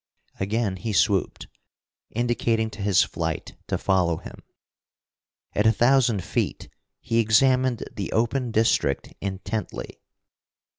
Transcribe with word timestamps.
Again 0.39 0.77
he 0.77 0.93
swooped, 0.93 1.45
indicating 2.09 2.71
to 2.71 2.81
his 2.81 3.03
flight 3.03 3.55
to 3.67 3.77
follow 3.77 4.17
him. 4.17 4.41
At 5.53 5.67
a 5.67 5.71
thousand 5.71 6.23
feet 6.23 6.69
he 6.99 7.19
examined 7.19 7.87
the 7.95 8.11
open 8.11 8.49
district 8.49 9.13
intently. 9.21 10.01